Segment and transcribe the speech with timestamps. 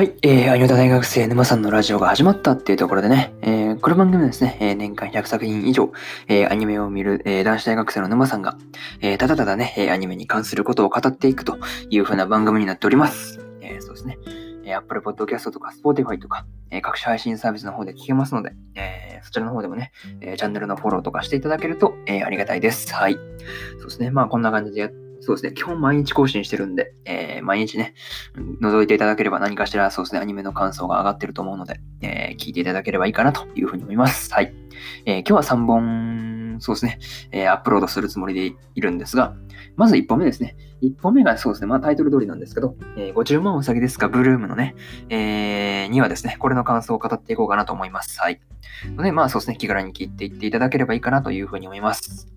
[0.00, 5.92] はい、えー、アニメ大学生沼さんのラジオが始まったっていうところでね、えー、この番組はですね、えー、年間100作品以上、
[6.26, 8.56] えー、アニメを見る、えー、男子大学生の沼さんが、
[9.02, 11.58] えー、ただただね、えー、アニメに関することを語っていくと
[11.90, 13.44] いう風な番組になっております。
[13.60, 14.16] えー、そうですね。
[14.64, 22.90] えー、Apple Podcast とか Spotify とか、えー、各種配信サービスの方で聞けますので、えー、そちらの方でもね、えー、チャンネルのフォローとかしていただけると、えー、ありがたいです。
[22.94, 23.18] はい。
[23.80, 24.10] そうですね。
[24.10, 25.52] まあこんな感じでやってそうですね。
[25.52, 27.94] 基本毎日更新してるんで、えー、毎日ね、
[28.62, 34.32] 覗いていただければ何かしら、そうですね、アニメの感想が上がってると思うので、えー、聞いていただければいいかなというふうに思います。
[34.32, 34.54] はい。
[35.04, 36.98] えー、今日は3本、そうですね、
[37.32, 39.34] え、アップロードするつもりでいるんですが、
[39.76, 40.56] まず1本目ですね。
[40.82, 44.74] 1本目がそうですね、まあタイトル通りなんですけど、えー、50万うさぎですか、ブルームのね、
[45.10, 48.18] え、にはですね、これの感想を語っていこうかなと思います。
[48.20, 48.40] はい。
[48.96, 52.28] ので、まあそうですね、気軽に聞いていっていただければいいかなというふうに思います。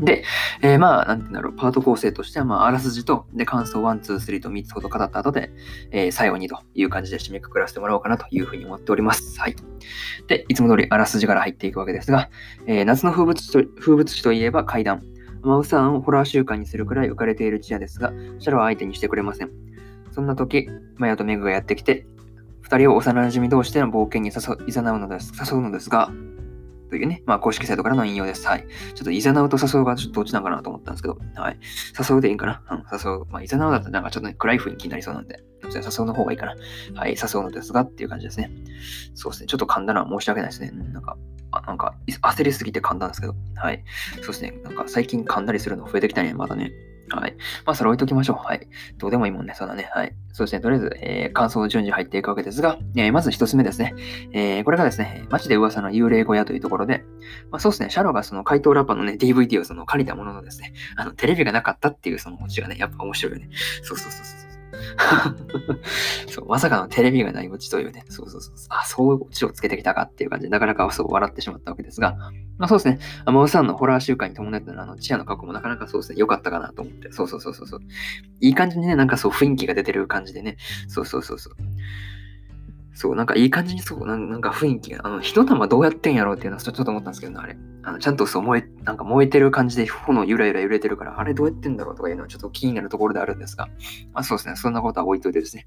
[0.00, 0.24] で、
[0.62, 5.50] えー、まあ、なんて言うんだろう、パート構成としては、まあ、あらすじと、で、感想1、2、3と3つほど語った後で、
[5.90, 9.40] えー、最後にという感じで締めくくらせてもらおうかなというふうに思っております。
[9.40, 9.56] はい。
[10.28, 12.30] で、いつも通りあらすじから入っていくわけですが、
[12.66, 15.02] えー、夏の風物詩と風物詩といえば階段。
[15.42, 19.50] マウサーンをホラー習慣にするくらい浮かれているチアですが、シャロは相手にしてくれません。
[20.10, 22.06] そんな時、マヤとメグがやってきて、
[22.60, 26.10] 二人を幼馴染同士での冒険に誘うのです誘うのですが、
[26.88, 28.46] というね、まあ、公式サイトからの引用です。
[28.46, 28.66] はい。
[28.94, 31.58] ちょっと、いざなうと誘うがちょっとどっちなんかなと思ったんですけど、はい。
[32.08, 32.62] 誘うでいいんかな？
[32.70, 33.26] うん、誘う。
[33.30, 36.54] まあ、いざなうだったらなんかちょっと、ね、暗い雰囲気になりそうなんで、誘うの方がいいかな。
[36.94, 37.10] はい。
[37.10, 38.50] 誘うのですがっていう感じですね。
[39.14, 39.46] そうですね。
[39.46, 40.70] ちょっと噛んだのは申し訳ないですね。
[40.70, 41.16] なんか、
[41.50, 43.82] あなんか、焦りすぎて噛んだんですけど、はい。
[44.16, 44.54] そうですね。
[44.62, 46.72] なんか、最近噛んだりするの増えてきたね、まだね。
[47.16, 47.36] はい。
[47.64, 48.36] まあ、それ置いときましょう。
[48.36, 48.68] はい。
[48.98, 49.54] どうでもいいもんね。
[49.56, 49.90] そうだね。
[49.92, 50.14] はい。
[50.32, 50.60] そうですね。
[50.60, 53.94] とりあえず、えー、感想順次入っていくわけですが、えー、まず一つ目ですね。
[54.32, 57.04] えー、これがですね、街で噂の幽霊小屋というところで、
[57.50, 57.90] まあ、そうですね。
[57.90, 63.48] シャロがその怪盗ラッパーのね、DVD をその借りたもののですね、あの、テレビがなかったっていうそのオチがね、やっぱ面白いよね。
[63.82, 64.47] そうそうそうそう。
[66.28, 68.54] そう、まさかのテレビがないオチというね、そうそうそう。
[68.68, 70.44] あ、そういうオチをつけてきたかっていう感じ。
[70.44, 72.16] で、なかなかそう笑ってしまったわけですが、
[72.58, 77.80] まあそうですね、あマウさんのホラー集会に伴ってのあの、チアの過去もなかなかそうですね、良かったかなと思って、そうそうそうそう。
[78.40, 80.56] いい感じにね、なんかそう雰囲気が出てる感じでね、
[80.88, 81.54] そうそうそうそう。
[82.94, 87.56] そう、なんかいい感じにそう、なんか雰囲気が、あの、火の玉どうやってんやろうっていうのはちょっと思ったんですけどね、あれ。
[87.84, 93.68] あのちゃんとそう燃え、なんか燃えてる感じで炎ゆらゆら揺れてるから、あれどうやってんだろうとかいうのはちょっと気になるところであるんですが、
[94.12, 95.64] まあそうですね、そんなことは置いといてですね。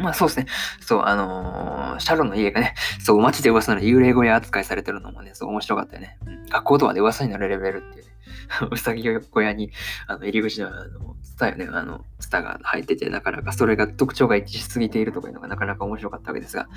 [0.00, 0.46] まあそうですね。
[0.80, 6.18] そう、あのー、シャロンの家がね、そう、街で噂の幽霊小屋扱いされてるのもね、そう面白かったよね。
[6.26, 8.10] うん、学校とかで噂になるレベルっていうね。
[8.70, 9.70] うさぎ小屋に、
[10.06, 16.68] あの、入り口の、あの、ツタよね、あの、ツタが入ってて、なかなかそれが特徴が一致しすぎているとかいうのがなかなか面白かったわけですが、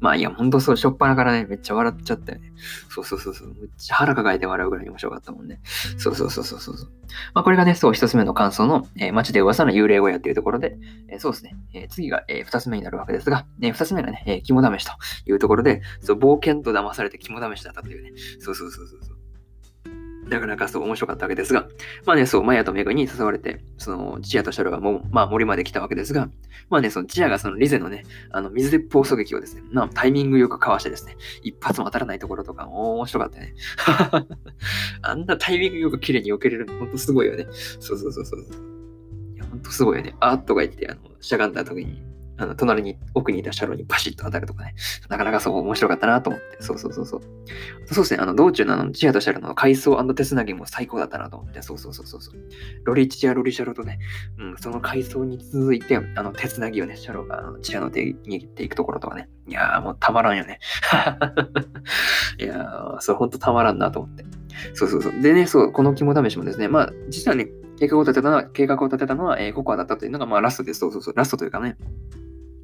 [0.00, 2.52] まあいや、ほんとそう、しょっぱなからね、めっちゃ笑っちゃったよね。
[2.90, 5.60] そうそうそうそう、めっちゃ腹抱えて笑うぐらい面白かったもんね。
[5.98, 6.76] そうそうそうそうそう。
[7.34, 10.76] まあこれがね、そう、一つ目の感想の、えー、街で噂の幽霊小屋っていうところで、
[11.08, 14.92] えー、そうですね、えー、次が、えー、二つ目になるわけですが、えー、二つ目がね、えー、肝試しと
[15.30, 19.22] いうところで、そう、冒険と騙されて肝試しだったというね、そうそうそうそう。
[20.32, 21.68] なかなかそう面白かったわけですが、
[22.06, 26.28] まあね、そう、マヤとメグに誘われて、その、チアとシャルはもう、まあ森まで来たわけですが、
[26.70, 33.54] まあね、そのチアがそのリゼのね、あの、水鉄砲狙撃をですね、まあタイミングよくかわしてですね、一発も当たらないところとか、面白かったね。
[35.02, 37.46] あんなタイミングよく綺麗に避けれるの、ほんとすごいよね。
[37.80, 38.40] そうそうそうそう。
[39.34, 40.14] いや、ほんとすごいよね。
[40.20, 42.00] あーっとか言って、あの、しゃがんだ時に、
[42.38, 44.74] あの、隣に、奥にいたシャロにバシッと当たるとかね。
[45.08, 46.62] なかなかそう面白かったなと思って。
[46.62, 47.20] そうそうそうそう。
[47.86, 48.20] そうですね。
[48.20, 51.62] あの、道中のあの、チアとシャロの階層手つなぎも最高だったなと思って。
[51.62, 52.34] そうそうそうそうそう。
[52.84, 53.98] ロリチア、ロリシャロとね、
[54.38, 59.28] うん、その階層に続いて、あの、手つなぎをね、シャロがあのチアの手に握っていくところとかね。
[59.46, 60.58] いやー、もうたまらんよね。
[62.38, 64.24] いやー、そう、ほんとたまらんなと思って。
[64.74, 65.20] そうそうそう。
[65.20, 67.48] でね、そう、この肝試しもですね、まあ、実はね、
[67.78, 70.80] 計画を立てたのは、計画を立てたのは、えー、ココアだったというのが、まあ、ラストです。
[70.80, 71.14] そうそうそう。
[71.16, 71.76] ラストというかね、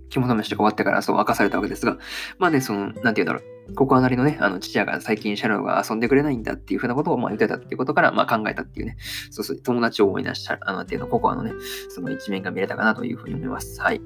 [0.08, 1.98] 肝試しが終わってからそう明かされたわけですが、
[2.38, 3.58] まあね、その、なんて言うんだろう。
[3.74, 8.96] ここはなりのね、あの、父親が最近シャローが遊んでくれないんだっていうふうなことをまあ言ってたっていうことから、まあ考えたっていうね、
[9.30, 11.52] そうそう、友達を思い出した、あの、っていうの、ココアのね、
[11.90, 13.80] その一面が見れたかなというふうに思います。
[13.80, 14.00] はい。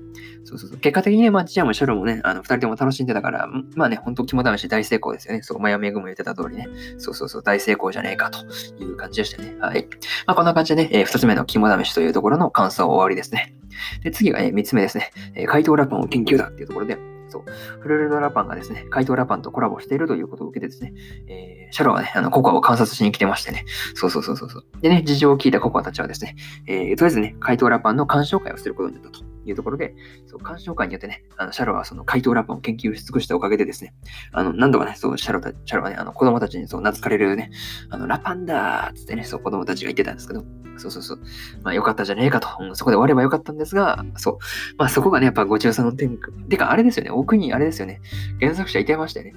[0.44, 0.78] そうそうそう。
[0.78, 5.42] 結果的にね、まあ、父親もシャローもね、あの、二人とも楽しんでたから、まあね、本当肝試し大成功ですよね。
[5.42, 6.66] そう、マヤメグも言ってた通りね、
[6.98, 8.40] そうそうそう、大成功じゃねえかと
[8.82, 9.56] いう感じでしたね。
[9.60, 9.88] はい。
[10.26, 13.54] まあ、こんな感じでね、えー、二つ目の肝試しというところの感想終わりですね。
[14.02, 15.10] で、次が、えー、三つ目ですね。
[15.34, 16.98] え、怪盗ラパンを研究だっていうところで、
[17.28, 17.44] そう、
[17.80, 20.92] フルルドラパンがですね、怪盗ラパンとコラボしているということを受けてですね、
[21.28, 23.64] えー、シャロがね、あの、ココアを観察しに来てましてね、
[23.94, 24.64] そうそうそうそうそう。
[24.80, 26.36] でね、事情を聞いたココアたちはですね、
[26.66, 29.32] えー、とりあえずね、怪盗ラパンの鑑賞会をすることになったと。
[29.44, 29.94] いうところで、
[30.26, 33.94] そう鑑賞会によってね、あのシャロはその怪盗ラパンを研究し尽くしたおかげでですね、
[34.32, 37.50] あの、何度かね、そう、シャロた、シャロはね、あの、子供たちにそう、懐かれるね、
[37.90, 40.44] あの、ラパンだーっつってね、そう、子供たちが言ってたんですけど、
[40.76, 41.18] そうそうそう。
[41.62, 42.48] まあ、よかったじゃねえかと。
[42.74, 44.38] そこで終わればよかったんですが、そう。
[44.78, 46.18] まあ、そこがね、やっぱご中さんの点。
[46.48, 47.10] てか、あれですよね。
[47.10, 48.00] 奥に、あれですよね。
[48.40, 49.34] 原作者いてましたよね。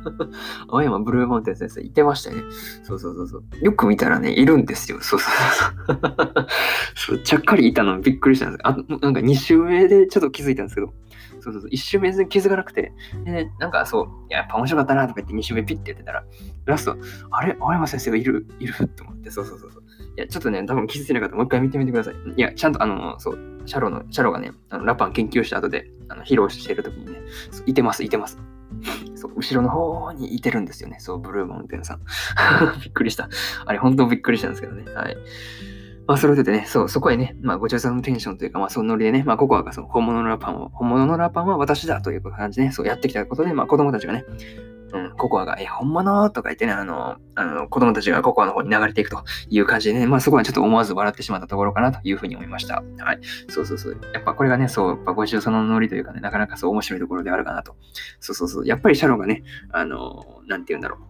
[0.68, 2.42] 青山ブルーマウンテン先生いてましたよね。
[2.82, 3.44] そうそうそうそう。
[3.60, 5.00] よく見たらね、いるんですよ。
[5.00, 5.32] そうそう
[5.86, 6.00] そう。
[6.94, 10.92] そう、ちゃっかりいたのびっくりしたんですあ、なんか2週目でちょっと気づいたんですけど、
[11.40, 12.92] そうそうそう、1周目全然気づかなくて、
[13.24, 16.24] で、なんかそう、やっぱ面白かったなとか言って2周目ピッてやってたら、
[16.66, 16.96] ラスト、
[17.30, 17.56] あれ？
[17.60, 18.88] 青山先生がいる、いる？
[18.88, 19.82] と思って、そうそうそうそう。
[20.16, 22.14] いや、ちょっとね、多分気づいてなかったもう一回見てみてください。
[22.36, 27.20] いや、ちゃんとあの、そう、シャローの、シャローがね、あのラパン研究した後で、あの披露してる時にね、
[27.66, 28.38] いてます、いてます。
[29.14, 30.96] そう、後ろの方にいてるんですよね。
[31.00, 32.00] そう、ブルーマウンテンさん。
[32.82, 33.28] びっくりした。
[33.64, 34.84] あれ、本当びっくりしたんですけどね。
[34.92, 35.16] はい。
[36.06, 44.24] まあ、それでね、そう、そこへね、まあ、ごちそうさんのテンションというか、まあ、そのノリでね、まあ、ココアがその本物のラパンを、本物のラパンは私だという感じでね、そうやってきたことで、まあ、子供たちがね、
[44.92, 52.82] うん、ココアが、え、本物とか言ってね、あの、あの、子供たちがココアの方に流れていくという感じでね、まあそこはちょっと思わず笑ってしまったところかなというふうに思いました。
[52.98, 53.20] はい。
[53.48, 54.00] そうそうそう。
[54.12, 57.76] やっぱこれがね、そう、やっぱご一緒そのノリというかね、なかなかそう面白いところであるかなと。
[58.20, 58.66] そうそうそう。
[58.66, 60.98] やっぱりシャロがね、あの、なんて言うんだろ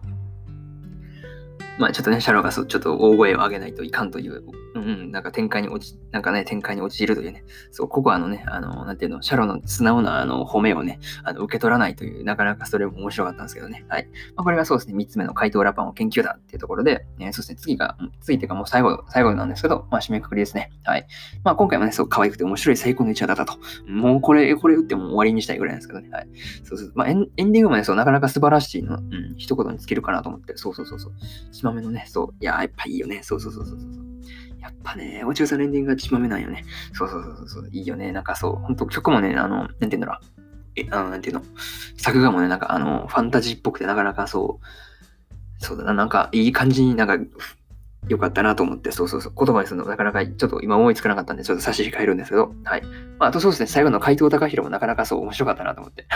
[1.81, 4.43] まあちょっとね、シャロがそうちょっと大声を上げないといかんという、
[4.75, 13.83] うん、なんか展開に落ち、なんかね、展開に陥るというね、そう、ここはあのね、あの、なんていうの、シャロの素直なあの褒めをね、あの受け取らないという、なかなかそれも面白かったんですけどね。
[13.87, 14.07] はい。
[14.35, 20.69] まあ、これがそうですね、3つ目の怪盗ラパンを研究だっていうところで、ね、そうですね、次が、次っていうかもう最後、最後なんですけど、まあ締めくくりですね。
[20.83, 21.07] はい。
[21.43, 23.57] まあ今回もね、そう可愛くて面白い最高の一話だったと。
[23.87, 26.09] もうこれ、これ打っても終わりにしたいぐらいなんですけどね。
[26.11, 26.27] はい。
[26.63, 26.91] そうそう。
[26.93, 31.13] まあエンエンディングもね、そう、なかなか素晴らしいの、うん、一言につけるかなと思って、そうそうそうそう。
[31.71, 33.21] しまめのね、そう、いややっぱいいよね。
[33.23, 33.89] そうそうそうそうそう。
[34.59, 36.65] やっぱね、お中さんのエンディングがちまめなんよね。
[36.93, 37.69] そうそうそうそう。
[37.71, 38.11] いいよね。
[38.11, 40.19] なんかそう、ほんと曲もね、あの、なんて言うんだろう。
[40.75, 41.43] え、あの、なんていうの？
[41.97, 47.17] 作画もね、なんかあの、ファンタジーっぽくてなかなかそう、そうだな、なんかいい感じになんか、
[48.07, 52.81] よかったなと思って、そうそうそう、言葉にするのなかなかちょっと今思いつかなかったんで、ちょっと差し控えるんですけど、はい。
[53.19, 56.07] まあ、あとそうですね、最後の怪盗高弘もなかなかそう面白かったなと思って。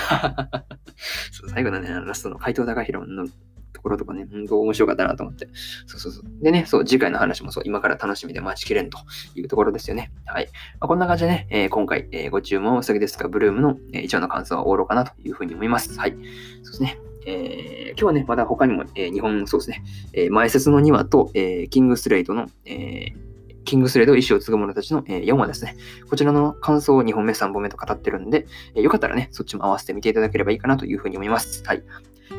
[1.32, 3.28] そう最後のね、ラストの怪盗高弘の
[3.76, 5.48] ところとかね、本当面白かったなと思って。
[5.86, 6.24] そうそうそう。
[6.42, 8.98] でね、そう、次回の話もそう、今から楽しみで待ちきれんと
[9.36, 10.12] いうところですよね。
[10.26, 10.48] はい。
[10.80, 16.00] まあ、こんな感じでね、えー、今回、えー、ご注文をお先ですが、ブルームの、えー、一応の感想はおろうかなというふうに思います。
[16.00, 16.12] はい。
[16.12, 16.98] そうですね。
[17.28, 19.84] えー、今日はね、まだ他にも、えー、日本、そうですね、
[20.14, 23.26] えー、前説の2話と、えー、キングスレイトの、えー、
[23.66, 25.76] キングスレード、意志を継ぐ者たちの、え4話ですね。
[26.10, 28.46] こちらの感想を2本目、3本目と語ってるんで、
[28.76, 31.64] えよかったらね、そっちも合わせてみていただければいいかなというふうに思います。
[31.66, 31.84] はい。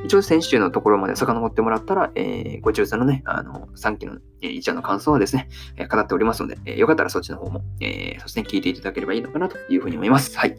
[0.05, 10.37] 一応先週のところまで遡ってもらったら、えー、ご中さんのね、あの、3期の、えー、1話の感想はですね、え、語っておりますので、えー、よかったらそっちの方も、えー、そして、聞いていただければいいのかなというふうに思います。
[10.39, 10.57] はい。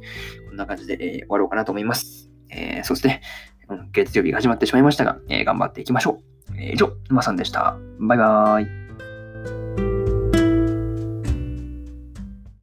[0.47, 2.29] こんな感じで、えー、終わろうかなと思います。
[2.49, 3.21] えー、そして、
[3.69, 6.19] うん、月曜日が始まってしまいましたが、えー、頑張っていきましょ
[6.51, 6.57] う。
[6.57, 7.77] えー、以上、沼さんでした。
[7.99, 8.86] バイバーイ。